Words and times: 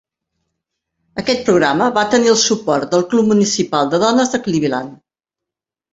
Aquest 1.23 1.43
programa 1.49 1.89
va 1.99 2.05
tenir 2.15 2.33
el 2.33 2.39
suport 2.45 2.95
del 2.97 3.07
Club 3.13 3.29
Municipal 3.35 3.93
de 3.93 4.01
Dones 4.05 4.37
de 4.37 4.45
Cleveland. 4.49 5.01